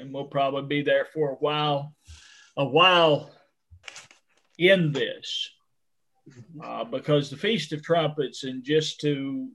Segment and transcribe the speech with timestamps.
[0.00, 1.94] and we'll probably be there for a while,
[2.56, 3.30] a while
[4.58, 5.50] in this,
[6.62, 9.48] uh, because the Feast of Trumpets, and just to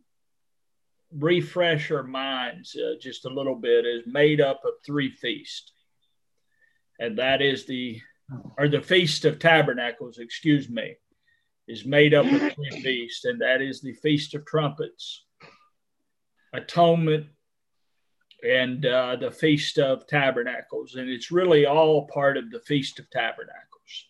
[1.11, 5.71] refresh our minds uh, just a little bit, is made up of three feasts,
[6.99, 8.01] and that is the
[8.57, 10.95] or the Feast of Tabernacles, excuse me,
[11.67, 15.25] is made up of three feasts, and that is the Feast of Trumpets,
[16.53, 17.27] Atonement,
[18.43, 20.95] and uh, the Feast of Tabernacles.
[20.95, 24.07] And it's really all part of the Feast of Tabernacles.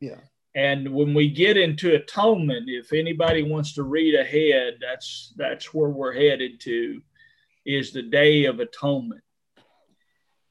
[0.00, 0.20] Yeah.
[0.54, 5.90] And when we get into atonement, if anybody wants to read ahead, that's that's where
[5.90, 7.00] we're headed to,
[7.64, 9.22] is the Day of Atonement.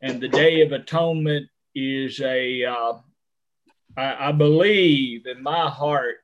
[0.01, 2.93] And the Day of Atonement is a, uh,
[3.97, 6.17] I, I believe in my heart,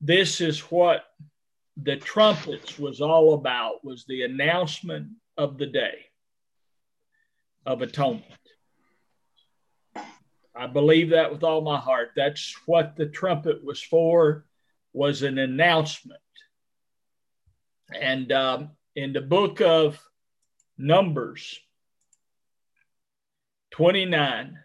[0.00, 1.04] this is what
[1.80, 6.06] the trumpets was all about was the announcement of the day
[7.64, 8.24] of atonement.
[10.54, 12.10] I believe that with all my heart.
[12.16, 14.44] That's what the trumpet was for
[14.92, 16.20] was an announcement.
[17.94, 19.98] And um, in the book of
[20.76, 21.58] numbers
[23.72, 24.58] 29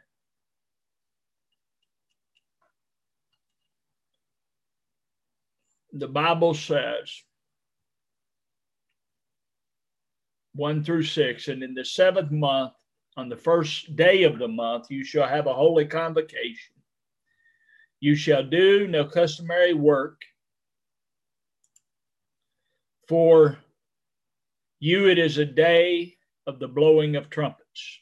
[5.93, 7.21] the Bible says,
[10.55, 12.73] 1 through 6, and in the seventh month,
[13.15, 16.73] on the first day of the month, you shall have a holy convocation.
[17.99, 20.21] You shall do no customary work.
[23.07, 23.59] For
[24.79, 27.99] you, it is a day of the blowing of trumpets.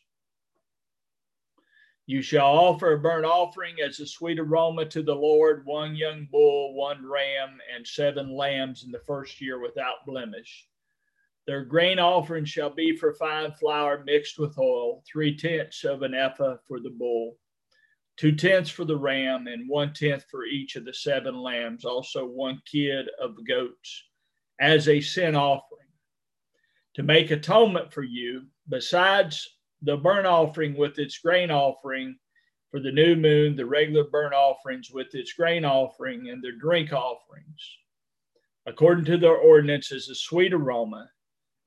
[2.07, 6.27] You shall offer a burnt offering as a sweet aroma to the Lord one young
[6.31, 10.67] bull, one ram, and seven lambs in the first year without blemish.
[11.47, 16.14] Their grain offering shall be for fine flour mixed with oil, three tenths of an
[16.14, 17.38] ephah for the bull,
[18.16, 22.25] two tenths for the ram, and one tenth for each of the seven lambs, also
[22.25, 24.03] one kid of goats,
[24.59, 25.88] as a sin offering.
[26.96, 29.47] To make atonement for you, besides
[29.81, 32.18] the burnt offering with its grain offering
[32.69, 36.94] for the new moon, the regular burnt offerings with its grain offering and their drink
[36.94, 37.78] offerings,
[38.68, 41.09] according to their ordinances, a sweet aroma,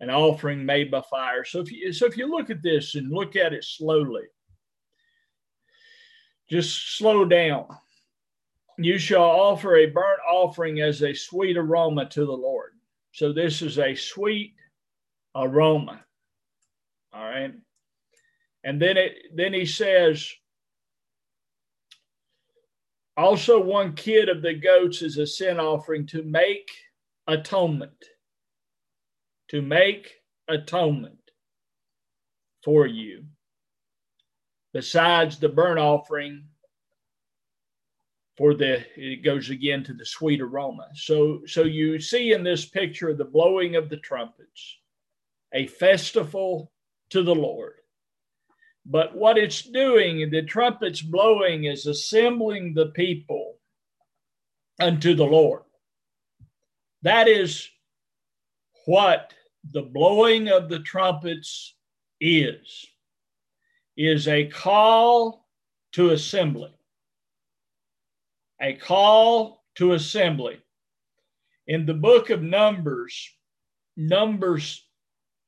[0.04, 1.44] an offering made by fire.
[1.44, 4.24] So if you so if you look at this and look at it slowly,
[6.50, 7.66] just slow down.
[8.76, 12.72] You shall offer a burnt offering as a sweet aroma to the Lord.
[13.12, 14.54] So this is a sweet
[15.34, 16.04] aroma.
[17.12, 17.54] All right.
[18.62, 20.28] And then it then he says,
[23.16, 26.70] also one kid of the goats is a sin offering to make
[27.26, 28.04] atonement.
[29.54, 30.10] To make
[30.48, 31.30] atonement
[32.62, 33.24] for you.
[34.72, 36.44] Besides the burnt offering
[38.36, 40.88] for the it goes again to the sweet aroma.
[40.94, 44.78] So so you see in this picture the blowing of the trumpets,
[45.52, 46.72] a festival
[47.10, 47.74] to the Lord
[48.86, 53.56] but what it's doing, the trumpets blowing, is assembling the people
[54.78, 55.62] unto the Lord.
[57.02, 57.68] That is
[58.86, 59.32] what
[59.72, 61.74] the blowing of the trumpets
[62.20, 62.86] is
[63.96, 65.46] is a call
[65.92, 66.74] to assembly
[68.60, 70.60] a call to assembly
[71.66, 73.30] in the book of numbers
[73.96, 74.84] numbers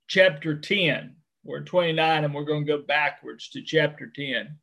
[0.09, 1.17] chapter 10
[1.47, 4.59] we're 29 and we're going to go backwards to chapter 10.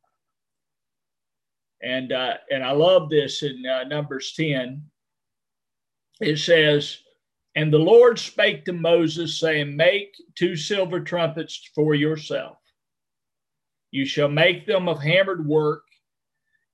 [1.82, 4.82] And, uh, and I love this in uh, Numbers 10.
[6.20, 6.98] It says,
[7.56, 12.56] And the Lord spake to Moses, saying, Make two silver trumpets for yourself.
[13.92, 15.84] You shall make them of hammered work.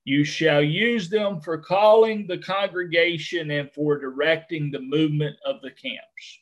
[0.05, 5.69] You shall use them for calling the congregation and for directing the movement of the
[5.69, 6.39] camps.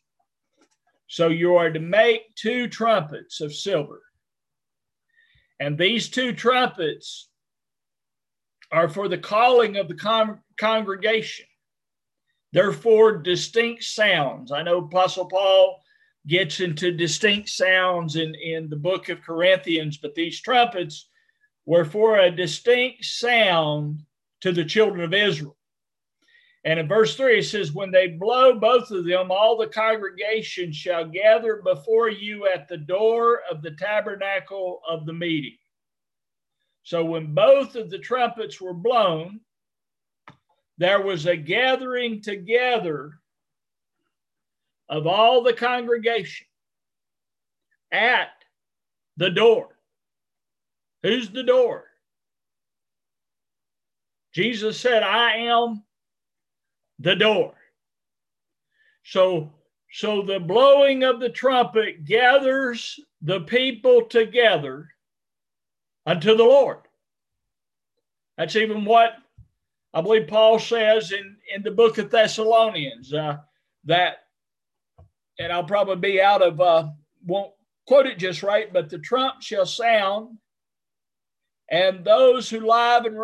[1.08, 4.02] So you are to make two trumpets of silver.
[5.60, 7.30] And these two trumpets
[8.72, 11.49] are for the calling of the con- congregation.
[12.52, 14.52] They're for distinct sounds.
[14.52, 15.82] I know Apostle Paul
[16.28, 21.10] gets into distinct sounds in, in the book of Corinthians, but these trumpets
[21.66, 24.04] were for a distinct sound
[24.42, 25.56] to the children of Israel.
[26.66, 30.74] And in verse 3, it says, When they blow both of them, all the congregation
[30.74, 35.58] shall gather before you at the door of the tabernacle of the meeting.
[36.84, 39.40] So when both of the trumpets were blown,
[40.80, 43.20] there was a gathering together
[44.88, 46.48] of all the congregation
[47.92, 48.30] at
[49.18, 49.68] the door.
[51.04, 51.84] Who's the door?
[54.34, 55.84] Jesus said, I am
[56.98, 57.56] the door.
[59.04, 59.52] So,
[59.92, 64.88] so the blowing of the trumpet gathers the people together
[66.06, 66.80] unto the Lord.
[68.38, 69.16] That's even what
[69.94, 73.38] I believe Paul says in, in the book of Thessalonians uh,
[73.86, 74.18] that,
[75.40, 76.90] and I'll probably be out of, uh,
[77.26, 77.54] won't
[77.88, 80.38] quote it just right, but the trump shall sound,
[81.72, 83.18] and those who live and,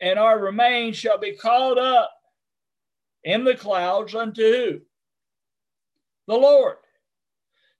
[0.00, 2.10] and are remain shall be called up
[3.24, 4.80] in the clouds unto who?
[6.26, 6.76] The Lord.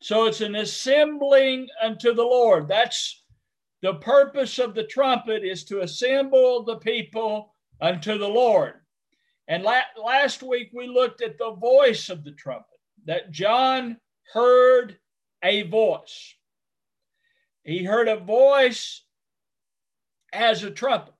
[0.00, 2.68] So it's an assembling unto the Lord.
[2.68, 3.24] That's
[3.82, 7.51] the purpose of the trumpet is to assemble the people
[7.82, 8.74] unto the Lord.
[9.48, 13.98] And la- last week we looked at the voice of the trumpet, that John
[14.32, 14.96] heard
[15.42, 16.34] a voice.
[17.64, 19.02] He heard a voice
[20.32, 21.14] as a trumpet.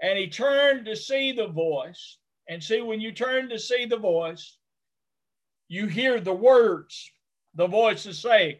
[0.00, 2.18] And he turned to see the voice.
[2.48, 4.58] And see, when you turn to see the voice,
[5.68, 7.10] you hear the words
[7.54, 8.56] the voice is saying,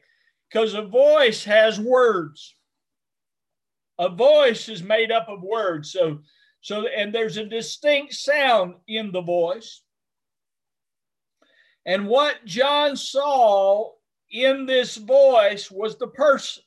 [0.48, 2.56] because a voice has words.
[3.98, 5.92] A voice is made up of words.
[5.92, 6.20] So,
[6.60, 9.82] so, and there's a distinct sound in the voice.
[11.86, 13.92] And what John saw
[14.30, 16.62] in this voice was the person.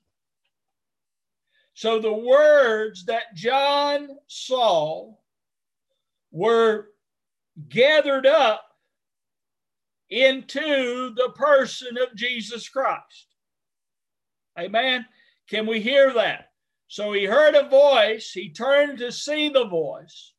[1.75, 5.13] So the words that John saw
[6.31, 6.89] were
[7.69, 8.63] gathered up
[10.09, 13.27] into the person of Jesus Christ.
[14.57, 15.05] Amen.
[15.49, 16.52] Can we hear that?
[16.93, 20.33] So he heard a voice, he turned to see the voice.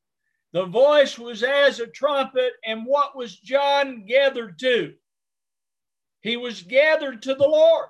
[0.53, 4.95] The voice was as a trumpet, and what was John gathered to?
[6.21, 7.89] He was gathered to the Lord.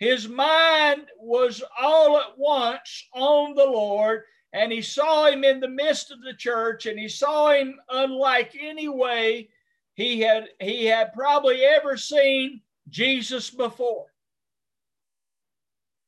[0.00, 5.68] His mind was all at once on the Lord, and he saw him in the
[5.68, 9.50] midst of the church, and he saw him unlike any way
[9.94, 14.13] he had he had probably ever seen Jesus before.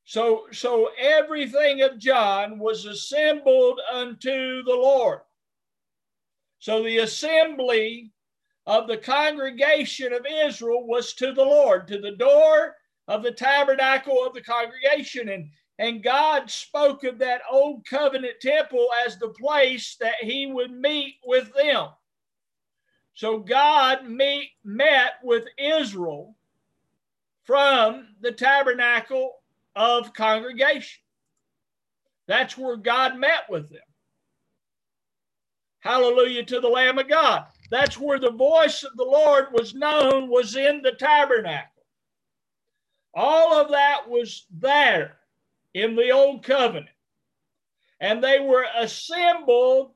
[0.07, 5.21] So so everything of John was assembled unto the Lord.
[6.61, 8.13] So the assembly
[8.67, 12.77] of the congregation of Israel was to the Lord, to the door
[13.09, 15.29] of the tabernacle of the congregation.
[15.29, 15.51] And,
[15.81, 21.17] and God spoke of that old covenant temple as the place that he would meet
[21.25, 21.89] with them.
[23.15, 26.37] So God meet, met with Israel
[27.45, 29.33] from the tabernacle
[29.77, 31.03] of congregation.
[32.27, 33.79] That's where God met with them.
[35.81, 37.45] Hallelujah to the Lamb of God.
[37.71, 41.85] That's where the voice of the Lord was known, was in the tabernacle.
[43.15, 45.19] All of that was there
[45.75, 46.89] in the old covenant.
[48.01, 49.93] And they were assembled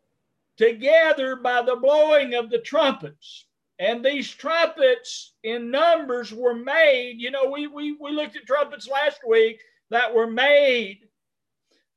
[0.56, 3.46] together by the blowing of the trumpets.
[3.80, 7.14] And these trumpets in numbers were made.
[7.16, 10.98] You know, we, we, we looked at trumpets last week that were made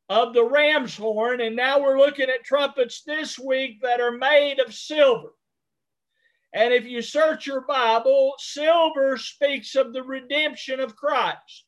[0.07, 1.41] of the ram's horn.
[1.41, 5.33] And now we're looking at trumpets this week that are made of silver.
[6.53, 11.65] And if you search your Bible, silver speaks of the redemption of Christ.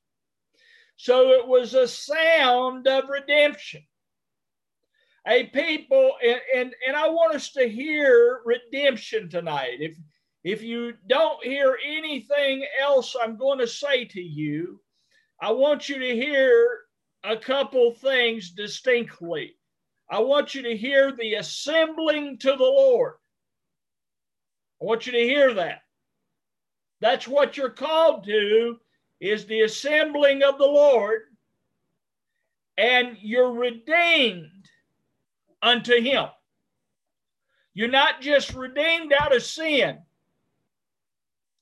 [0.96, 3.84] So it was a sound of redemption
[5.28, 9.78] a people, and, and, and I want us to hear redemption tonight.
[9.80, 9.98] If,
[10.44, 14.80] if you don't hear anything else I'm going to say to you,
[15.42, 16.82] I want you to hear
[17.24, 19.56] a couple things distinctly.
[20.10, 23.16] I want you to hear the assembling to the Lord.
[24.82, 25.82] I want you to hear that.
[27.02, 28.78] That's what you're called to
[29.20, 31.22] is the assembling of the Lord
[32.78, 34.68] and you're redeemed
[35.66, 36.28] unto him.
[37.74, 39.98] You're not just redeemed out of sin,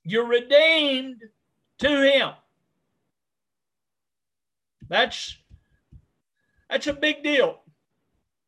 [0.04, 1.22] you're redeemed
[1.78, 2.30] to him.
[4.88, 5.36] That's
[6.68, 7.62] that's a big deal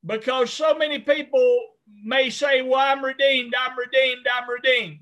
[0.05, 1.61] because so many people
[2.05, 4.99] may say, Well, I'm redeemed, I'm redeemed, I'm redeemed.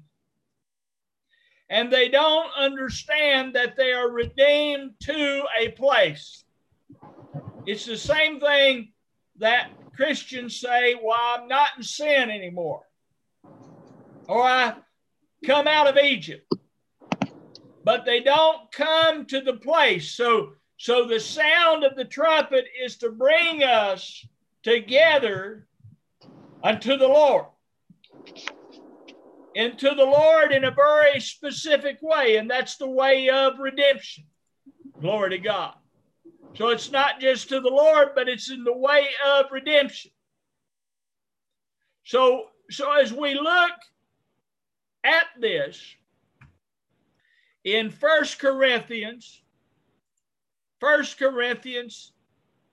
[1.68, 6.44] And they don't understand that they are redeemed to a place.
[7.66, 8.92] It's the same thing
[9.38, 12.82] that Christians say, Well, I'm not in sin anymore,
[14.28, 14.74] or I
[15.44, 16.50] come out of Egypt.
[17.84, 20.12] But they don't come to the place.
[20.12, 24.26] So, so the sound of the trumpet is to bring us
[24.62, 25.66] together
[26.62, 27.46] unto the Lord.
[29.54, 34.24] Into the Lord in a very specific way, and that's the way of redemption.
[35.00, 35.74] Glory to God.
[36.56, 40.12] So it's not just to the Lord, but it's in the way of redemption.
[42.04, 43.72] So, so as we look
[45.02, 45.82] at this
[47.64, 49.42] in First Corinthians,
[50.78, 52.12] First Corinthians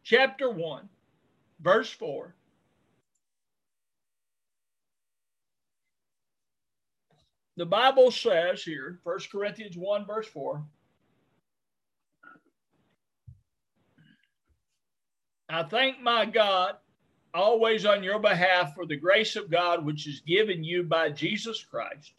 [0.03, 0.87] chapter 1,
[1.59, 2.35] verse 4.
[7.57, 10.63] The Bible says here, First Corinthians 1, verse 4.
[15.51, 16.75] I thank my God
[17.33, 21.63] always on your behalf for the grace of God which is given you by Jesus
[21.63, 22.13] Christ,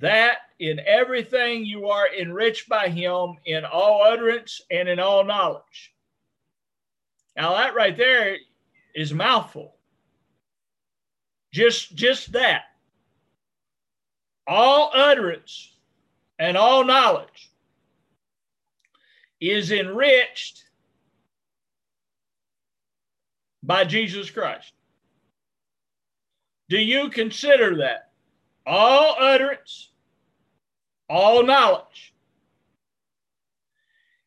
[0.00, 5.94] that in everything you are enriched by him in all utterance and in all knowledge.
[7.36, 8.38] Now that right there
[8.94, 9.76] is mouthful.
[11.52, 12.62] Just just that.
[14.46, 15.70] All utterance
[16.38, 17.50] and all knowledge
[19.38, 20.65] is enriched
[23.66, 24.72] by Jesus Christ.
[26.68, 28.10] Do you consider that?
[28.64, 29.90] All utterance,
[31.08, 32.14] all knowledge.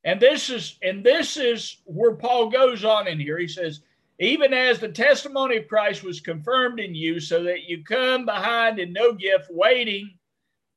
[0.04, 3.38] And this is and this is where Paul goes on in here.
[3.38, 3.82] He says,
[4.20, 8.80] even as the testimony of Christ was confirmed in you, so that you come behind
[8.80, 10.12] in no gift, waiting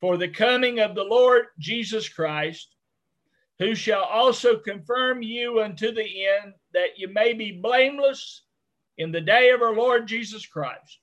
[0.00, 2.74] for the coming of the Lord Jesus Christ,
[3.60, 8.42] who shall also confirm you unto the end, that you may be blameless
[8.98, 10.98] in the day of our Lord Jesus Christ.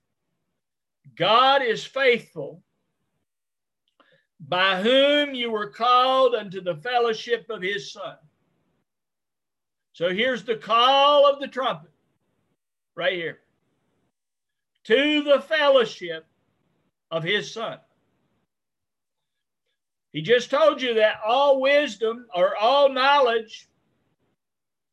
[1.15, 2.63] God is faithful,
[4.39, 8.15] by whom you were called unto the fellowship of his Son.
[9.93, 11.91] So here's the call of the trumpet
[12.96, 13.39] right here
[14.86, 16.25] to the fellowship
[17.12, 17.79] of his Son.
[20.12, 23.67] He just told you that all wisdom or all knowledge,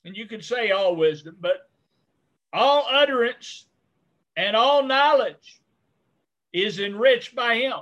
[0.04, 1.70] and you could say all wisdom, but
[2.52, 3.66] all utterance
[4.36, 5.60] and all knowledge
[6.52, 7.80] is enriched by him.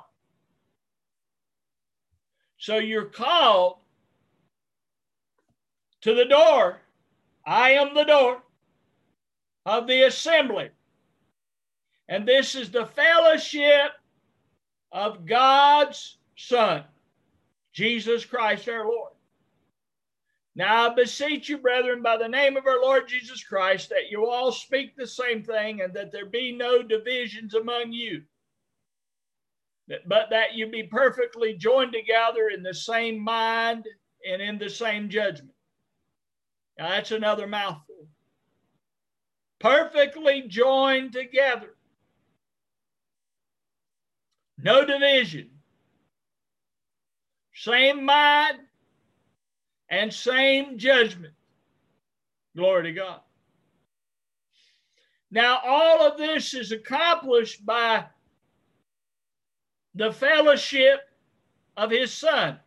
[2.59, 3.79] So you're called
[6.03, 6.81] to the door.
[7.47, 8.43] I am the door
[9.67, 10.71] of the assembly.
[12.09, 13.93] And this is the fellowship
[14.93, 16.85] of God's Son,
[17.73, 19.14] Jesus Christ our Lord.
[20.57, 24.29] Now I beseech you, brethren, by the name of our Lord Jesus Christ, that you
[24.29, 28.23] all speak the same thing and that there be no divisions among you,
[30.07, 33.87] but that you be perfectly joined together in the same mind
[34.31, 35.55] and in the same judgment.
[36.79, 38.07] Now that's another mouthful.
[39.59, 41.75] Perfectly joined together.
[44.59, 45.51] No division.
[47.55, 48.59] Same mind,
[49.89, 51.35] and same judgment.
[52.57, 53.21] Glory to God.
[55.31, 58.05] Now, all of this is accomplished by
[59.95, 61.01] the fellowship
[61.77, 62.59] of his Son.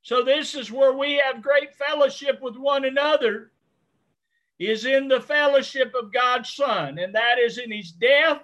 [0.00, 3.52] So, this is where we have great fellowship with one another,
[4.58, 8.42] is in the fellowship of God's Son, and that is in his death,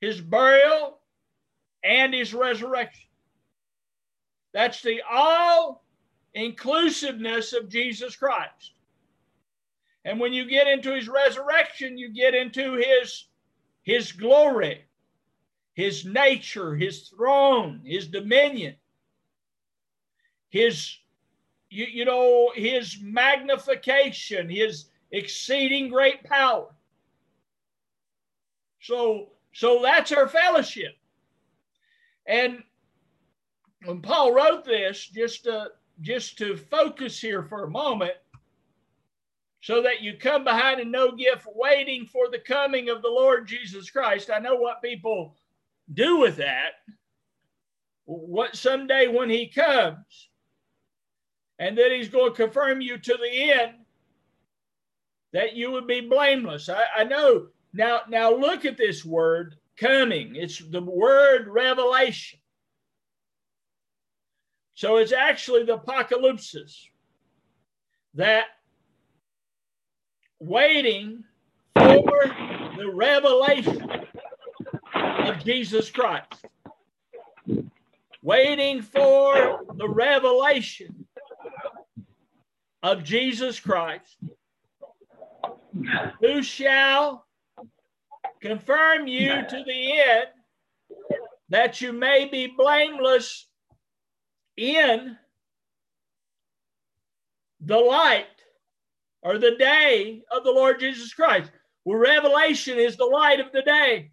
[0.00, 0.98] his burial,
[1.82, 3.08] and his resurrection.
[4.52, 5.85] That's the all
[6.36, 8.74] inclusiveness of Jesus Christ.
[10.04, 13.24] And when you get into his resurrection, you get into his,
[13.82, 14.84] his glory,
[15.74, 18.76] his nature, his throne, his dominion,
[20.50, 20.96] his,
[21.70, 26.68] you, you know, his magnification, his exceeding great power.
[28.80, 30.96] So, so that's our fellowship.
[32.26, 32.62] And
[33.84, 35.66] when Paul wrote this, just uh,
[36.00, 38.14] just to focus here for a moment
[39.60, 43.48] so that you come behind in no gift waiting for the coming of the Lord
[43.48, 44.30] Jesus Christ.
[44.32, 45.36] I know what people
[45.92, 46.72] do with that.
[48.04, 50.28] What someday when he comes,
[51.58, 53.72] and then he's going to confirm you to the end
[55.32, 56.68] that you would be blameless.
[56.68, 57.48] I, I know.
[57.72, 60.36] Now, now look at this word coming.
[60.36, 62.38] It's the word revelation.
[64.76, 66.54] So it's actually the apocalypse
[68.12, 68.44] that
[70.38, 71.24] waiting
[71.74, 72.24] for
[72.76, 73.90] the revelation
[74.94, 76.44] of Jesus Christ.
[78.22, 81.06] Waiting for the revelation
[82.82, 84.18] of Jesus Christ,
[86.20, 87.24] who shall
[88.42, 90.26] confirm you to the end
[91.48, 93.45] that you may be blameless
[94.56, 95.16] in
[97.60, 98.26] the light
[99.22, 101.50] or the day of the Lord Jesus Christ.
[101.84, 104.10] where revelation is the light of the day.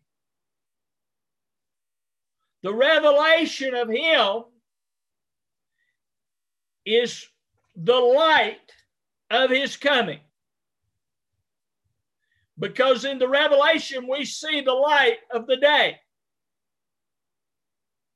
[2.62, 4.44] The revelation of Him
[6.86, 7.28] is
[7.76, 8.72] the light
[9.30, 10.20] of His coming.
[12.60, 16.00] Because in the revelation, we see the light of the day.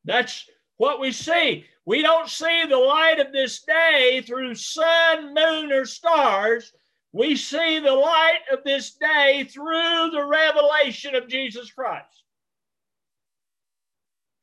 [0.06, 1.66] That's what we see.
[1.86, 6.74] We don't see the light of this day through sun, moon, or stars.
[7.14, 12.24] We see the light of this day through the revelation of Jesus Christ.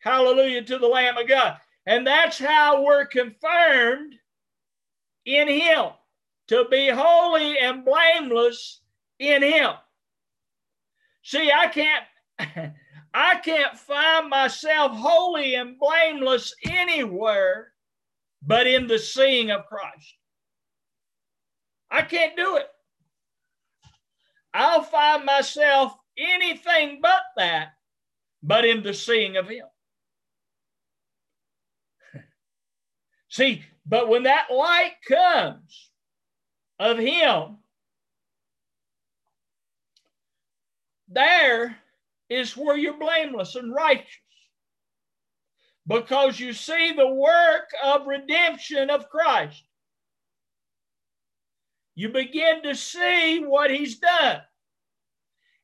[0.00, 1.58] Hallelujah to the Lamb of God.
[1.86, 4.14] And that's how we're confirmed
[5.26, 5.86] in Him
[6.48, 8.80] to be holy and blameless
[9.18, 9.72] in Him.
[11.22, 12.74] See, I can't.
[13.14, 17.72] I can't find myself holy and blameless anywhere
[18.46, 20.16] but in the seeing of Christ.
[21.90, 22.66] I can't do it.
[24.52, 27.68] I'll find myself anything but that,
[28.42, 29.66] but in the seeing of Him.
[33.28, 35.90] See, but when that light comes
[36.78, 37.58] of Him,
[41.08, 41.76] there
[42.28, 44.08] is where you're blameless and righteous
[45.86, 49.62] because you see the work of redemption of Christ.
[51.94, 54.40] You begin to see what he's done.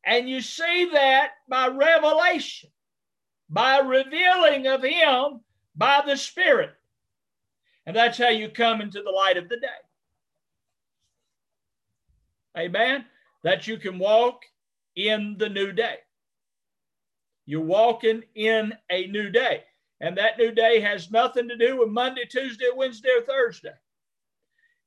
[0.05, 2.71] And you see that by revelation,
[3.49, 5.41] by revealing of him
[5.75, 6.71] by the Spirit.
[7.87, 9.69] And that's how you come into the light of the day.
[12.57, 13.05] Amen.
[13.43, 14.43] That you can walk
[14.97, 15.97] in the new day.
[17.51, 19.65] You're walking in a new day.
[20.01, 23.75] And that new day has nothing to do with Monday, Tuesday, Wednesday, or Thursday.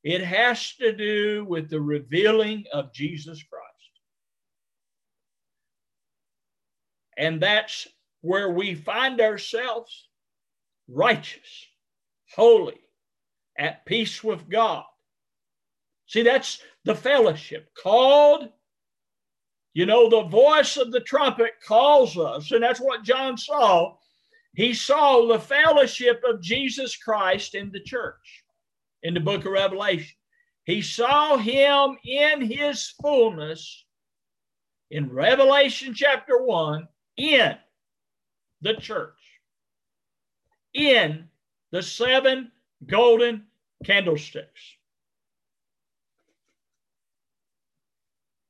[0.05, 3.67] It has to do with the revealing of Jesus Christ.
[7.17, 7.85] And that's
[8.21, 10.07] where we find ourselves
[10.87, 11.67] righteous,
[12.33, 12.79] holy,
[13.57, 14.85] at peace with God.
[16.07, 18.47] See, that's the fellowship called
[19.73, 23.95] you know, the voice of the trumpet calls us, and that's what John saw.
[24.55, 28.43] He saw the fellowship of Jesus Christ in the church
[29.01, 30.15] in the book of Revelation.
[30.65, 33.85] He saw him in his fullness
[34.91, 37.57] in Revelation chapter 1 in
[38.61, 39.17] the church,
[40.73, 41.27] in
[41.71, 42.51] the seven
[42.85, 43.47] golden
[43.83, 44.61] candlesticks.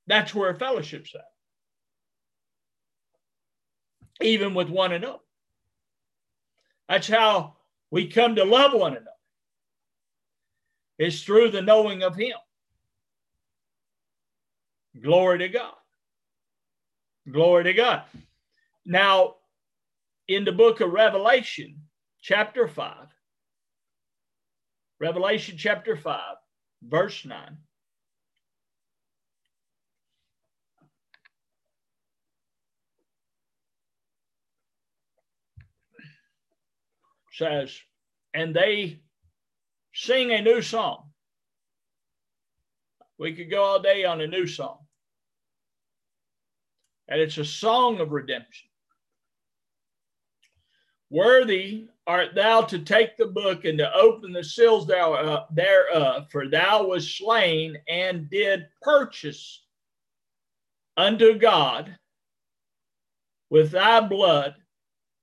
[0.08, 1.22] That's where fellowship's at.
[4.26, 5.20] Even with one another.
[6.90, 7.56] That's how
[7.92, 9.08] we come to love one another.
[11.00, 12.38] It's through the knowing of Him.
[15.02, 15.74] Glory to God.
[17.32, 18.04] Glory to God.
[18.86, 19.36] Now,
[20.28, 21.82] in the book of Revelation,
[22.22, 23.08] chapter 5,
[25.00, 26.20] Revelation chapter 5,
[26.84, 27.58] verse 9.
[37.34, 37.76] Says,
[38.34, 39.00] and they
[39.94, 41.10] sing a new song.
[43.18, 44.80] We could go all day on a new song.
[47.08, 48.70] And it's a song of redemption.
[51.10, 56.48] Worthy art thou to take the book and to open the seals uh, thereof, for
[56.48, 59.64] thou was slain and did purchase
[60.98, 61.96] unto God
[63.50, 64.56] with thy blood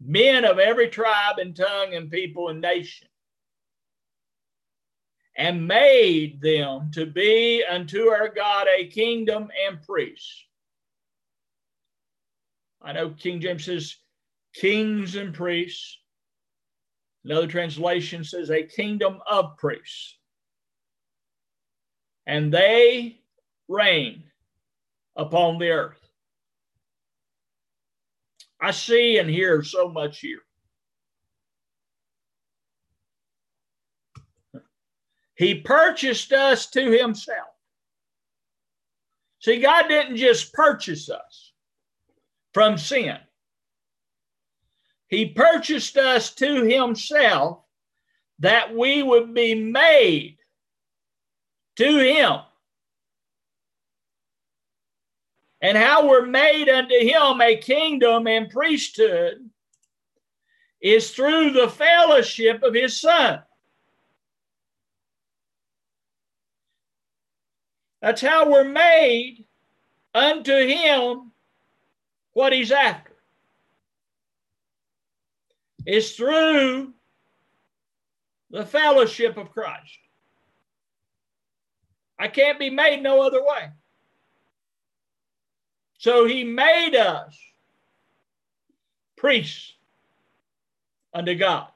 [0.01, 3.09] men of every tribe and tongue and people and nation,
[5.37, 10.45] and made them to be unto our God a kingdom and priests.
[12.83, 13.97] I know King James says
[14.55, 15.99] kings and priests.
[17.25, 20.17] Another translation says a kingdom of priests.
[22.27, 23.21] And they
[23.69, 24.25] reign
[25.17, 26.00] upon the earth.
[28.61, 30.41] I see and hear so much here.
[35.35, 37.49] He purchased us to himself.
[39.41, 41.53] See, God didn't just purchase us
[42.53, 43.17] from sin,
[45.09, 47.61] He purchased us to Himself
[48.41, 50.39] that we would be made
[51.77, 52.41] to Him
[55.63, 59.49] and how we're made unto him a kingdom and priesthood
[60.81, 63.43] is through the fellowship of his son.
[68.01, 69.45] That's how we're made
[70.15, 71.33] unto him
[72.33, 73.13] what he's after.
[75.85, 76.95] It's through
[78.51, 79.99] the fellowship of Christ.
[82.19, 83.71] I can't be made no other way.
[86.01, 87.39] So he made us
[89.19, 89.75] priests
[91.13, 91.69] unto God.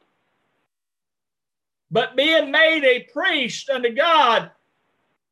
[1.91, 4.51] But being made a priest unto God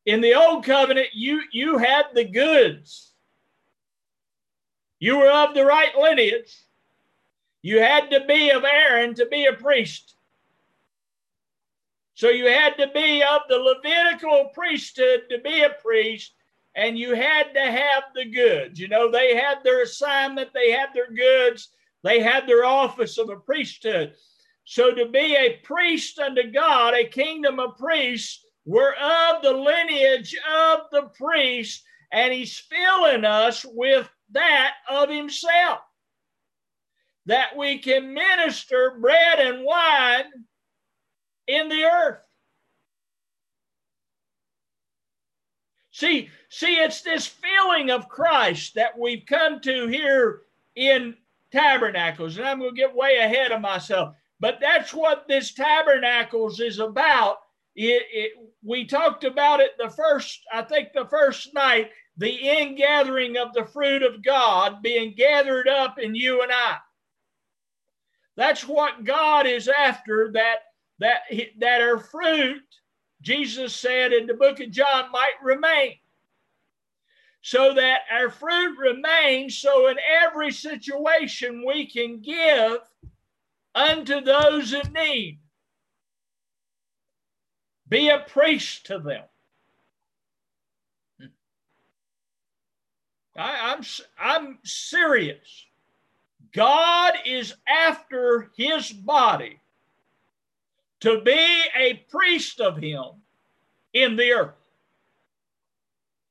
[0.05, 3.13] in the old covenant, you, you had the goods.
[4.99, 6.55] You were of the right lineage.
[7.63, 10.13] You had to be of Aaron to be a priest.
[12.13, 16.35] So you had to be of the Levitical priesthood to be a priest,
[16.75, 18.79] and you had to have the goods.
[18.79, 21.69] You know, they had their assignment, they had their goods,
[22.03, 24.13] they had their office of a priesthood.
[24.65, 30.35] So to be a priest unto God, a kingdom of priests, we're of the lineage
[30.49, 35.79] of the priest, and he's filling us with that of himself.
[37.25, 40.25] That we can minister bread and wine
[41.47, 42.19] in the earth.
[46.03, 50.41] See, see, it's this feeling of Christ that we've come to here
[50.75, 51.15] in
[51.49, 54.13] tabernacles, and I'm going to get way ahead of myself.
[54.41, 57.37] But that's what this tabernacles is about.
[57.77, 63.37] It, it, we talked about it the first, I think, the first night, the ingathering
[63.37, 66.79] of the fruit of God being gathered up in you and I.
[68.35, 70.31] That's what God is after.
[70.33, 70.57] That
[70.99, 71.21] that
[71.59, 72.61] that our fruit,
[73.23, 75.95] Jesus said in the book of John, might remain
[77.41, 82.77] so that our fruit remains, so in every situation we can give
[83.75, 85.39] unto those in need.
[87.89, 89.23] Be a priest to them.
[91.19, 91.25] Hmm.
[93.37, 93.83] I, I'm,
[94.17, 95.65] I'm serious.
[96.53, 99.59] God is after his body
[101.03, 103.03] to be a priest of him
[103.91, 104.55] in the earth.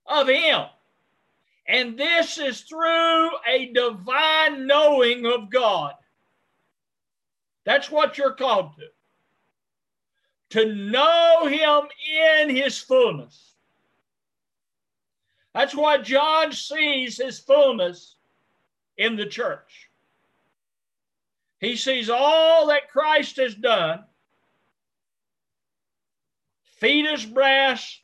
[0.06, 0.62] Of him.
[1.66, 5.92] And this is through a divine knowing of God.
[7.64, 10.60] That's what you're called to.
[10.62, 11.88] To know Him
[12.40, 13.54] in His fullness.
[15.54, 18.16] That's why John sees His fullness
[18.96, 19.90] in the church.
[21.60, 24.04] He sees all that Christ has done
[26.82, 28.00] feet as brass,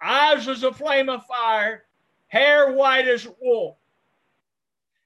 [0.00, 1.82] eyes as a flame of fire,
[2.28, 3.78] hair white as wool.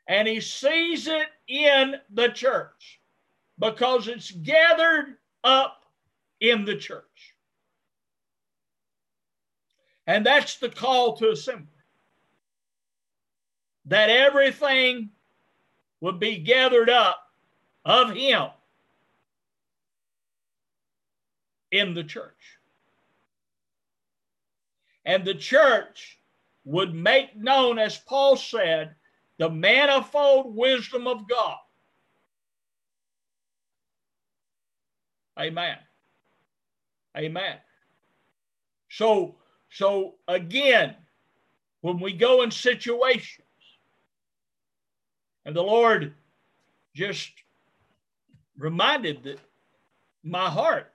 [0.07, 3.01] And he sees it in the church
[3.59, 5.87] because it's gathered up
[6.41, 7.35] in the church.
[10.07, 11.67] And that's the call to assembly.
[13.87, 15.11] That everything
[16.03, 17.23] would be gathered up
[17.87, 18.49] of him
[21.73, 22.59] in the church.
[25.05, 26.19] And the church
[26.65, 28.95] would make known, as Paul said,
[29.39, 31.57] the manifold wisdom of God.
[35.39, 35.79] Amen.
[37.17, 37.57] Amen.
[38.91, 39.37] So,
[39.71, 40.95] so again,
[41.81, 43.47] when we go in situations,
[45.47, 46.15] and the Lord
[46.95, 47.31] just
[48.59, 49.39] reminded that
[50.23, 50.93] my heart,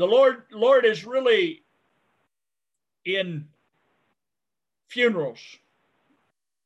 [0.00, 1.62] the Lord, Lord is really
[3.04, 3.46] in
[4.88, 5.40] funerals.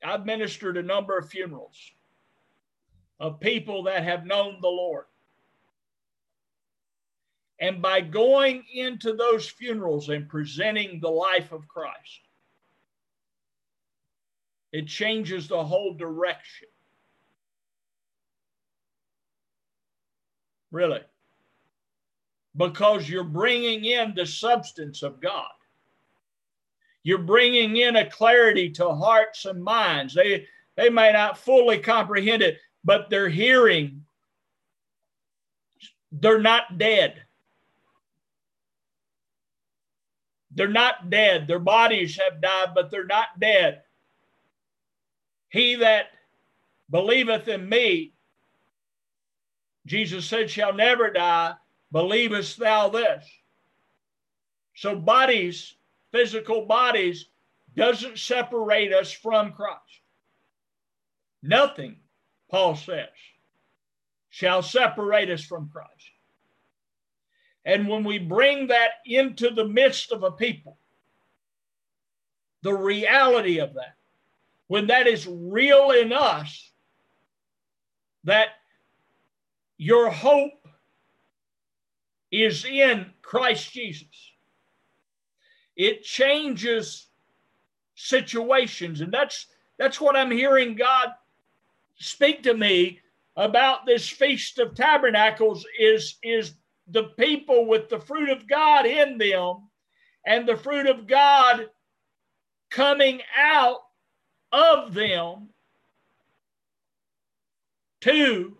[0.04, 1.76] I've ministered a number of funerals
[3.18, 5.06] of people that have known the Lord.
[7.58, 12.20] And by going into those funerals and presenting the life of Christ,
[14.70, 16.68] it changes the whole direction.
[20.70, 21.00] Really.
[22.56, 25.48] Because you're bringing in the substance of God.
[27.02, 30.14] You're bringing in a clarity to hearts and minds.
[30.14, 34.04] They, they may not fully comprehend it, but they're hearing.
[36.12, 37.22] They're not dead.
[40.54, 41.46] They're not dead.
[41.46, 43.82] Their bodies have died, but they're not dead.
[45.48, 46.06] He that
[46.90, 48.12] believeth in me,
[49.86, 51.54] Jesus said, shall never die.
[51.94, 53.24] Believest thou this?
[54.74, 55.76] So bodies
[56.14, 57.26] physical bodies
[57.76, 59.80] doesn't separate us from Christ.
[61.42, 61.96] Nothing,
[62.48, 63.08] Paul says,
[64.30, 65.90] shall separate us from Christ.
[67.64, 70.78] And when we bring that into the midst of a people,
[72.62, 73.96] the reality of that,
[74.68, 76.70] when that is real in us,
[78.22, 78.50] that
[79.78, 80.63] your hope
[82.42, 84.32] is in Christ Jesus.
[85.76, 87.08] It changes
[87.94, 89.00] situations.
[89.00, 89.46] And that's
[89.78, 91.08] that's what I'm hearing God
[91.96, 93.00] speak to me
[93.36, 96.54] about this feast of tabernacles is is
[96.88, 99.68] the people with the fruit of God in them
[100.26, 101.68] and the fruit of God
[102.70, 103.78] coming out
[104.52, 105.48] of them
[108.02, 108.56] to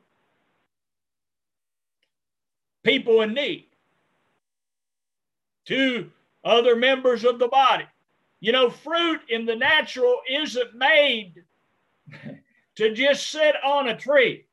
[2.85, 3.67] people in need,
[5.67, 6.11] to
[6.45, 7.87] other members of the body.
[8.41, 11.43] You know, fruit in the natural isn't made
[12.77, 14.45] to just sit on a tree.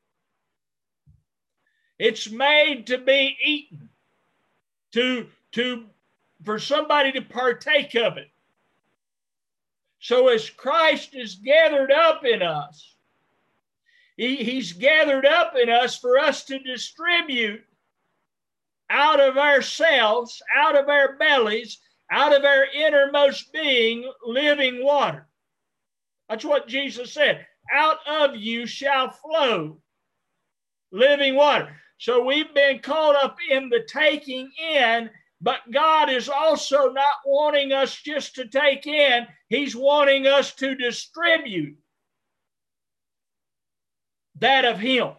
[1.99, 3.89] It's made to be eaten,
[4.93, 5.85] to, to,
[6.43, 8.29] for somebody to partake of it.
[9.99, 12.95] So as Christ is gathered up in us,
[14.17, 17.63] he, he's gathered up in us for us to distribute
[18.91, 21.80] out of ourselves, out of our bellies,
[22.12, 25.27] out of our innermost being, living water.
[26.30, 27.45] That's what Jesus said.
[27.73, 29.77] Out of you shall flow
[30.91, 31.69] living water.
[31.97, 37.71] So we've been caught up in the taking in, but God is also not wanting
[37.71, 41.77] us just to take in, He's wanting us to distribute
[44.39, 45.12] that of Him.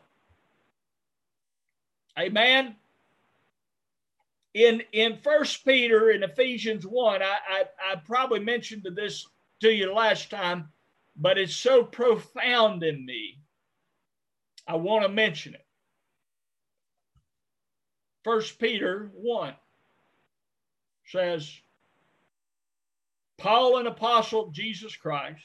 [2.19, 2.77] Amen.
[4.55, 9.27] In in First Peter and Ephesians 1, I, I, I probably mentioned this
[9.61, 10.69] to you last time,
[11.17, 13.38] but it's so profound in me.
[14.67, 15.67] I want to mention it.
[18.25, 19.55] First Peter 1
[21.07, 21.51] says,
[23.38, 25.43] Paul, an apostle of Jesus Christ,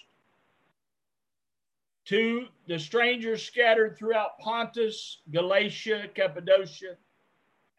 [2.05, 6.95] to the strangers scattered throughout Pontus, Galatia, Cappadocia,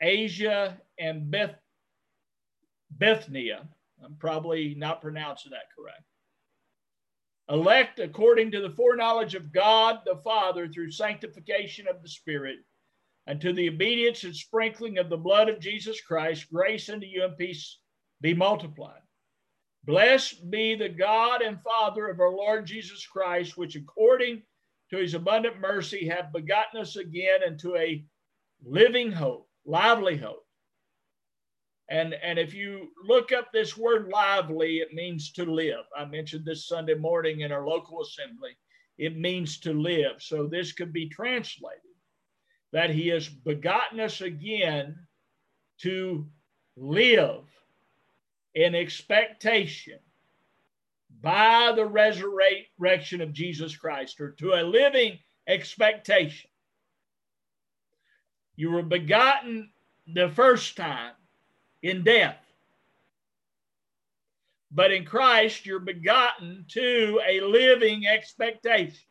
[0.00, 1.56] Asia, and Beth,
[2.96, 3.68] Bithynia.
[4.04, 6.02] I'm probably not pronouncing that correct.
[7.50, 12.58] Elect according to the foreknowledge of God the Father through sanctification of the Spirit
[13.26, 17.24] and to the obedience and sprinkling of the blood of Jesus Christ, grace unto you
[17.24, 17.78] and peace
[18.20, 19.00] be multiplied.
[19.84, 24.42] Blessed be the God and Father of our Lord Jesus Christ, which according
[24.90, 28.04] to his abundant mercy hath begotten us again into a
[28.62, 30.44] living hope, lively hope.
[31.90, 35.84] And, and if you look up this word lively, it means to live.
[35.96, 38.56] I mentioned this Sunday morning in our local assembly.
[38.98, 40.20] It means to live.
[40.20, 41.80] So this could be translated
[42.72, 44.96] that he has begotten us again
[45.82, 46.26] to
[46.76, 47.44] live
[48.54, 49.98] in expectation
[51.22, 56.47] by the resurrection of Jesus Christ, or to a living expectation.
[58.58, 59.70] You were begotten
[60.06, 61.14] the first time
[61.82, 62.36] in death.
[64.70, 69.08] But in Christ, you're begotten to a living expectation.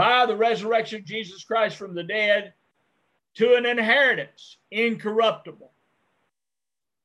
[0.00, 2.54] by the resurrection of Jesus Christ from the dead
[3.34, 5.72] to an inheritance incorruptible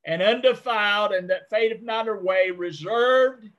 [0.06, 3.50] and undefiled, and that fadeth not away, reserved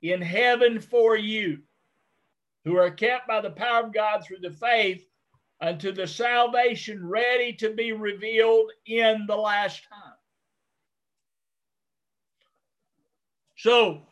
[0.00, 1.58] in heaven for you,
[2.64, 5.04] who are kept by the power of God through the faith
[5.60, 10.14] unto the salvation ready to be revealed in the last time.
[13.56, 14.02] So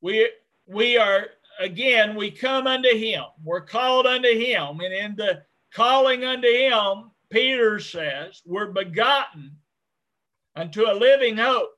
[0.00, 0.30] we
[0.66, 1.26] we are
[1.60, 3.24] again, we come unto him.
[3.44, 4.80] We're called unto him.
[4.80, 9.56] And in the calling unto him, Peter says, we're begotten
[10.56, 11.70] unto a living hope.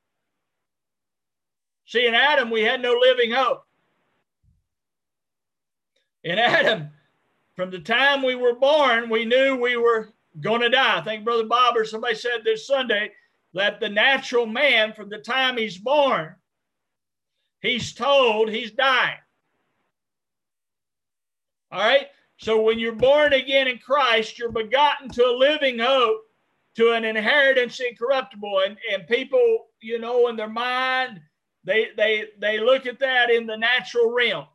[1.87, 3.64] See, in Adam, we had no living hope.
[6.25, 6.91] In Adam,
[7.57, 10.99] from the time we were born, we knew we were going to die.
[10.99, 13.13] I think Brother Bob or somebody said this Sunday
[13.55, 16.35] that the natural man, from the time he's born,
[17.61, 19.19] he's told he's dying.
[21.71, 22.09] All right.
[22.39, 26.21] So when you're born again in Christ, you're begotten to a living hope,
[26.77, 28.63] to an inheritance incorruptible.
[28.67, 31.21] And, and people, you know, in their mind,
[31.65, 34.47] they they they look at that in the natural realm,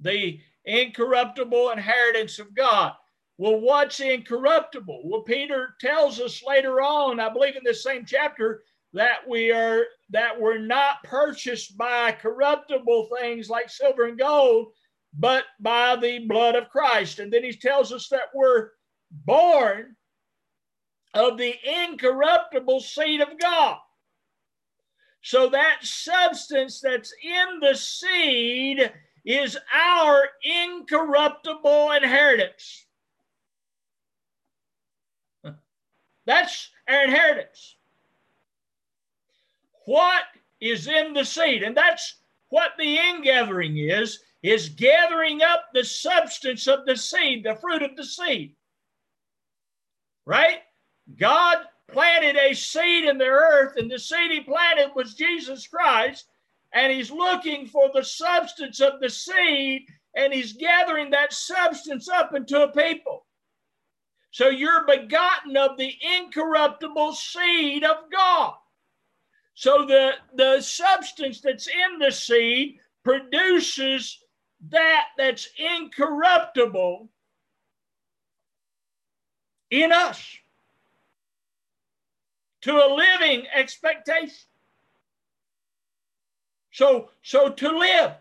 [0.00, 2.92] the incorruptible inheritance of God.
[3.38, 5.02] Well, what's incorruptible?
[5.04, 9.84] Well, Peter tells us later on, I believe in this same chapter, that we are
[10.10, 14.72] that we're not purchased by corruptible things like silver and gold,
[15.18, 17.18] but by the blood of Christ.
[17.18, 18.70] And then he tells us that we're
[19.10, 19.96] born
[21.14, 23.78] of the incorruptible seed of God.
[25.22, 28.92] So that substance that's in the seed
[29.24, 32.86] is our incorruptible inheritance.
[36.24, 37.76] That's our inheritance.
[39.86, 40.24] What
[40.60, 41.62] is in the seed?
[41.62, 42.16] And that's
[42.48, 47.96] what the ingathering is, is gathering up the substance of the seed, the fruit of
[47.96, 48.54] the seed.
[50.24, 50.60] Right?
[51.16, 51.58] God
[51.88, 56.26] planted a seed in the earth, and the seed he planted was Jesus Christ.
[56.74, 62.34] And he's looking for the substance of the seed, and he's gathering that substance up
[62.34, 63.26] into a people.
[64.30, 68.54] So you're begotten of the incorruptible seed of God.
[69.54, 74.18] So the, the substance that's in the seed produces
[74.70, 77.10] that that's incorruptible
[79.70, 80.24] in us
[82.62, 84.48] to a living expectation.
[86.72, 88.12] So, so to live,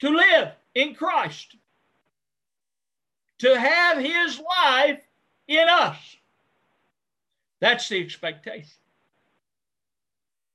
[0.00, 1.56] to live in Christ,
[3.38, 5.00] to have his life
[5.48, 5.96] in us.
[7.60, 8.68] That's the expectation.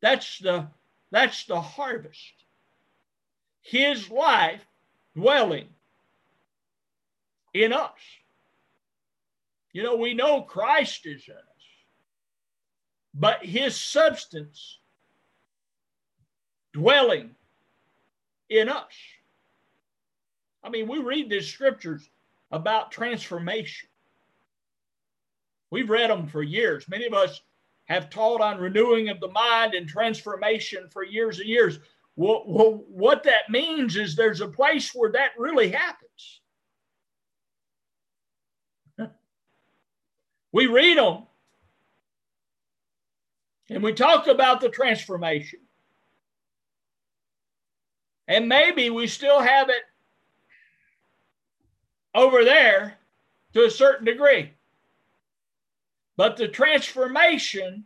[0.02, 0.68] That's the,
[1.12, 2.34] that's the harvest.
[3.62, 4.62] His life
[5.16, 5.68] dwelling
[7.56, 8.00] in us.
[9.74, 11.42] You know, we know Christ is in us,
[13.16, 14.79] but his substance
[16.74, 17.36] dwelling
[18.50, 18.94] in us.
[20.64, 22.10] I mean, we read these scriptures
[22.52, 23.90] about transformation.
[25.72, 26.88] We've read them for years.
[26.90, 27.42] Many of us
[27.86, 31.80] have taught on renewing of the mind and transformation for years and years.
[32.16, 36.42] Well, well, what that means is there's a place where that really happens.
[40.52, 41.28] We read them
[43.70, 45.60] and we talk about the transformation.
[48.30, 49.82] And maybe we still have it
[52.14, 53.00] over there
[53.54, 54.54] to a certain degree.
[56.16, 57.86] But the transformation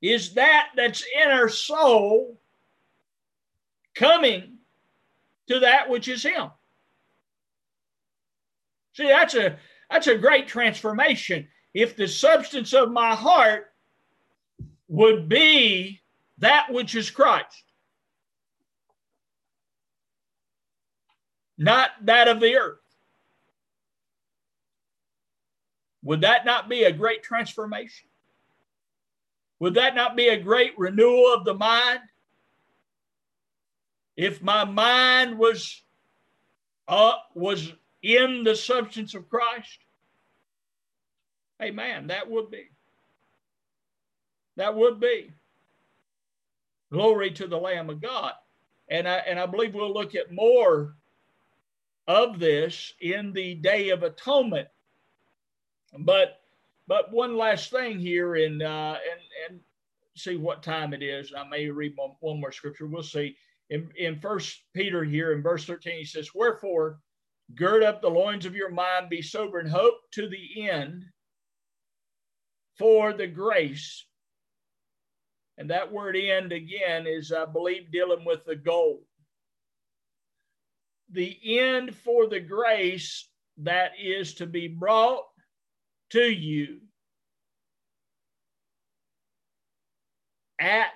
[0.00, 2.40] is that that's in our soul
[3.94, 4.56] coming
[5.48, 6.50] to that which is Him.
[8.94, 9.58] See, that's a
[9.90, 11.48] that's a great transformation.
[11.74, 13.72] If the substance of my heart
[14.88, 16.00] would be
[16.38, 17.64] that which is Christ,
[21.58, 22.78] not that of the earth.
[26.04, 28.08] Would that not be a great transformation?
[29.58, 32.00] Would that not be a great renewal of the mind?
[34.16, 35.82] If my mind was
[36.86, 39.78] uh, was in the substance of Christ,
[41.60, 42.70] amen, that would be.
[44.56, 45.32] That would be.
[46.90, 48.32] Glory to the Lamb of God.
[48.88, 50.96] And I, and I believe we'll look at more
[52.08, 54.68] of this in the Day of Atonement
[55.96, 56.40] but
[56.86, 59.60] but one last thing here, and uh, and and
[60.16, 61.32] see what time it is.
[61.36, 62.86] I may read one, one more scripture.
[62.86, 63.36] We'll see.
[63.70, 67.00] In in First Peter here in verse thirteen, he says, "Wherefore,
[67.54, 71.04] gird up the loins of your mind, be sober, and hope to the end
[72.76, 74.04] for the grace."
[75.58, 79.07] And that word "end" again is, I believe, dealing with the goal.
[81.10, 85.24] The end for the grace that is to be brought
[86.10, 86.80] to you
[90.60, 90.92] at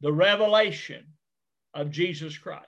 [0.00, 1.04] the revelation
[1.74, 2.66] of Jesus Christ.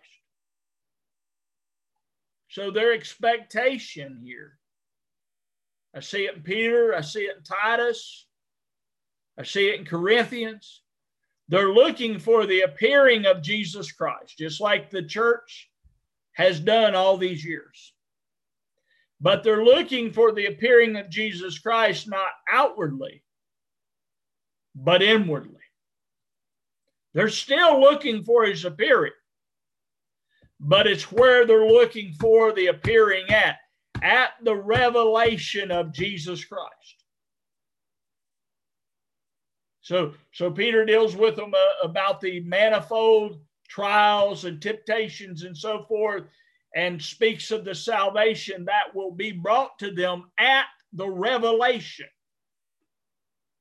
[2.48, 4.58] So their expectation here,
[5.94, 8.26] I see it in Peter, I see it in Titus,
[9.36, 10.83] I see it in Corinthians.
[11.48, 15.70] They're looking for the appearing of Jesus Christ, just like the church
[16.32, 17.92] has done all these years.
[19.20, 23.22] But they're looking for the appearing of Jesus Christ not outwardly,
[24.74, 25.60] but inwardly.
[27.12, 29.12] They're still looking for his appearing,
[30.58, 33.58] but it's where they're looking for the appearing at,
[34.02, 37.03] at the revelation of Jesus Christ.
[39.84, 45.84] So, so Peter deals with them uh, about the manifold trials and temptations and so
[45.84, 46.24] forth
[46.74, 50.64] and speaks of the salvation that will be brought to them at
[50.94, 52.06] the revelation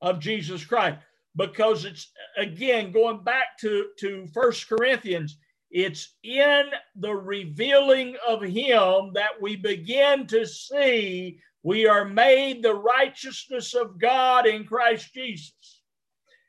[0.01, 0.97] of Jesus Christ.
[1.35, 5.37] Because it's again going back to, to First Corinthians,
[5.71, 12.75] It's in the revealing of Him that we begin to see we are made the
[12.75, 15.72] righteousness of God in Christ Jesus.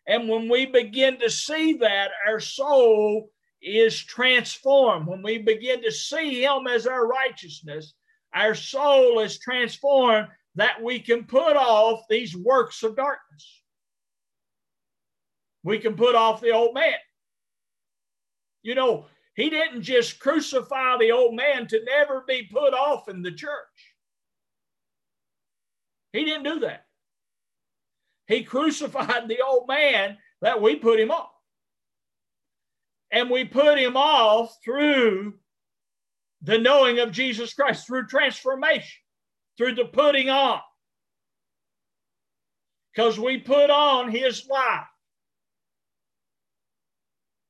[0.06, 3.30] And when we begin to see that, our soul
[3.62, 5.06] is transformed.
[5.06, 7.94] When we begin to see Him as our righteousness,
[8.34, 13.62] our soul is transformed that we can put off these works of darkness.
[15.62, 16.94] We can put off the old man.
[18.62, 23.22] You know, He didn't just crucify the old man to never be put off in
[23.22, 23.94] the church.
[26.12, 26.84] He didn't do that.
[28.26, 31.30] He crucified the old man that we put him off.
[33.10, 35.34] And we put him off through
[36.42, 39.00] the knowing of Jesus Christ, through transformation,
[39.56, 40.60] through the putting on.
[42.94, 44.86] Because we put on his life.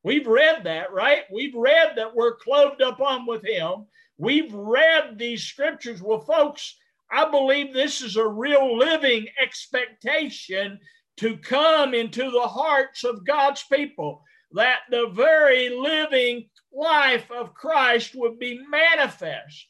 [0.02, 1.22] We've read that, right?
[1.32, 3.86] We've read that we're clothed upon with him.
[4.18, 6.02] We've read these scriptures.
[6.02, 6.76] Well, folks,
[7.10, 10.78] I believe this is a real living expectation
[11.18, 18.14] to come into the hearts of God's people, that the very living life of Christ
[18.14, 19.66] would be manifest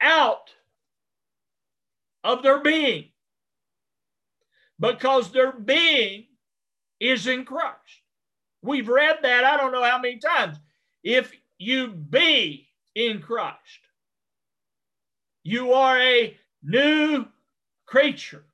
[0.00, 0.50] out
[2.22, 3.10] of their being
[4.78, 6.26] because their being
[6.98, 7.76] is in Christ.
[8.62, 10.56] We've read that I don't know how many times.
[11.02, 13.56] If you be in Christ,
[15.42, 17.26] you are a new
[17.86, 18.44] creature.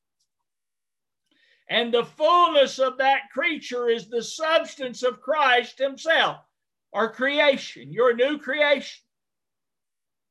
[1.69, 6.39] And the fullness of that creature is the substance of Christ Himself,
[6.93, 9.03] our creation, your new creation.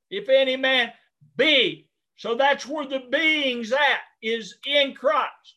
[0.10, 0.94] If any man
[1.36, 1.90] be.
[2.16, 5.56] So that's where the being's at, is in Christ.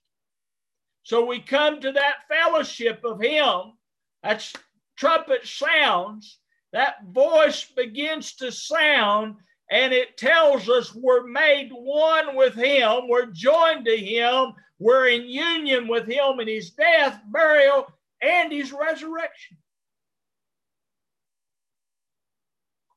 [1.05, 3.75] So we come to that fellowship of Him.
[4.23, 4.53] That's
[4.97, 6.39] trumpet sounds.
[6.73, 9.37] That voice begins to sound
[9.71, 15.29] and it tells us we're made one with him, we're joined to him, we're in
[15.29, 17.87] union with him in his death, burial,
[18.23, 19.57] and his resurrection.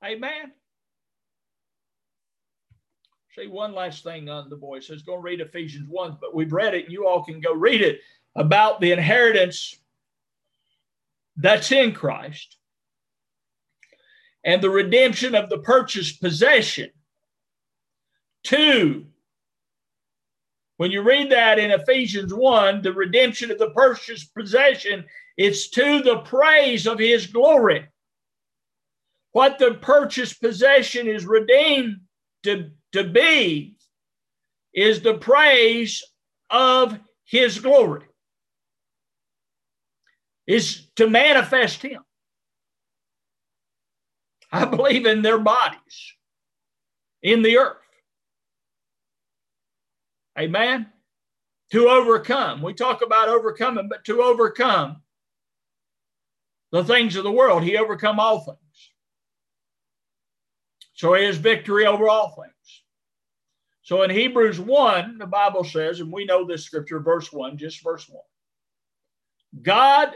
[0.03, 0.51] Amen.
[3.35, 6.73] See, one last thing on the boy says, go read Ephesians 1, but we've read
[6.73, 8.01] it, and you all can go read it
[8.35, 9.75] about the inheritance
[11.37, 12.57] that's in Christ
[14.43, 16.89] and the redemption of the purchased possession.
[18.43, 19.05] Two,
[20.77, 25.05] when you read that in Ephesians 1, the redemption of the purchased possession,
[25.37, 27.87] it's to the praise of his glory.
[29.31, 32.01] What the purchased possession is redeemed
[32.43, 33.75] to, to be
[34.73, 36.03] is the praise
[36.49, 38.05] of his glory,
[40.47, 42.01] is to manifest him.
[44.51, 46.13] I believe in their bodies
[47.21, 47.77] in the earth.
[50.37, 50.87] Amen.
[51.71, 52.61] To overcome.
[52.61, 55.01] We talk about overcoming, but to overcome
[56.71, 58.57] the things of the world, he overcome all things.
[60.93, 62.83] So he has victory over all things.
[63.83, 67.83] So in Hebrews 1, the Bible says, and we know this scripture, verse 1, just
[67.83, 68.21] verse 1.
[69.63, 70.13] God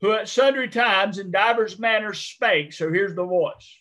[0.00, 2.72] who at sundry times in divers manners spake.
[2.72, 3.78] So here's the voice.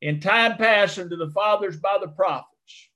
[0.00, 2.90] In time past unto the fathers by the prophets,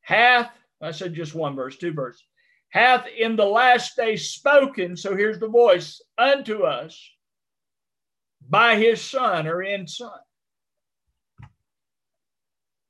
[0.00, 0.50] hath,
[0.82, 2.24] I said just one verse, two verses,
[2.68, 4.96] hath in the last day spoken.
[4.96, 7.00] So here's the voice unto us
[8.48, 10.18] by his son or in son.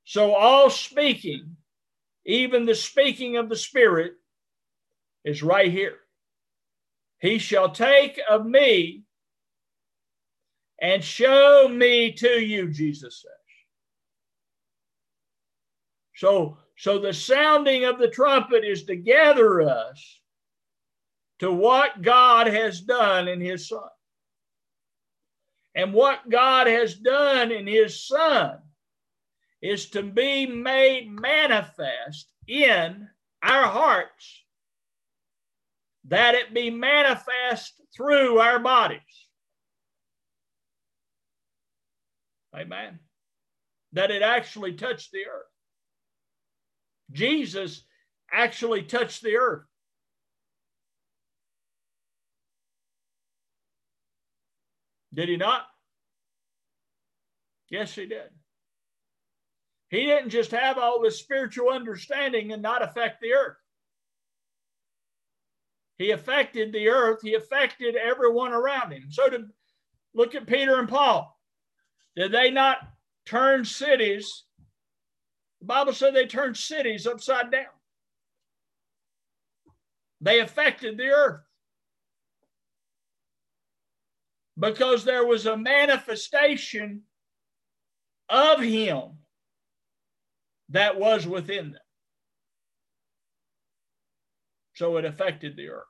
[0.05, 1.55] So all speaking,
[2.25, 4.13] even the speaking of the Spirit,
[5.23, 5.97] is right here.
[7.19, 9.03] He shall take of me
[10.81, 13.31] and show me to you, Jesus says.
[16.15, 20.19] So, so the sounding of the trumpet is to gather us
[21.39, 23.89] to what God has done in his son.
[25.75, 28.59] And what God has done in his son
[29.61, 33.09] is to be made manifest in
[33.43, 34.44] our hearts
[36.07, 38.99] that it be manifest through our bodies.
[42.55, 42.99] Amen.
[43.93, 45.47] That it actually touched the earth.
[47.11, 47.83] Jesus
[48.31, 49.65] actually touched the earth.
[55.13, 55.65] Did he not?
[57.69, 58.29] Yes, he did.
[59.89, 63.55] He didn't just have all this spiritual understanding and not affect the earth.
[65.97, 69.07] He affected the earth, he affected everyone around him.
[69.09, 69.45] So to
[70.15, 71.37] Look at Peter and Paul.
[72.15, 72.77] Did they not
[73.25, 74.45] turn cities?
[75.59, 77.65] The Bible said they turned cities upside down.
[80.21, 81.41] They affected the earth
[84.57, 87.01] because there was a manifestation
[88.29, 89.17] of Him
[90.69, 91.81] that was within them.
[94.75, 95.83] So it affected the earth.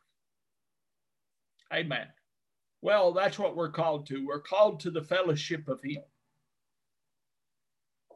[1.73, 2.07] Amen.
[2.81, 4.25] Well, that's what we're called to.
[4.25, 6.03] We're called to the fellowship of Him.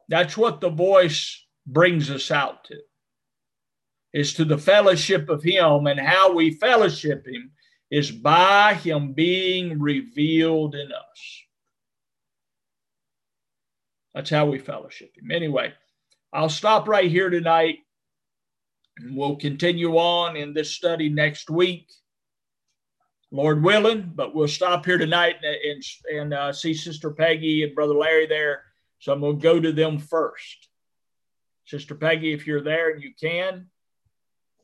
[0.08, 2.76] That's what the voice brings us out to,
[4.12, 7.50] is to the fellowship of Him and how we fellowship Him
[7.90, 11.42] is by Him being revealed in us.
[14.14, 15.32] That's how we fellowship Him.
[15.32, 15.72] Anyway,
[16.32, 17.78] I'll stop right here tonight
[19.10, 21.88] we'll continue on in this study next week.
[23.32, 25.82] Lord willing, but we'll stop here tonight and,
[26.12, 28.64] and uh, see Sister Peggy and Brother Larry there.
[28.98, 30.68] So I'm going to go to them first.
[31.64, 33.66] Sister Peggy, if you're there and you can,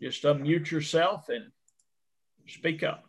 [0.02, 1.44] just unmute yourself and
[2.48, 3.05] speak up.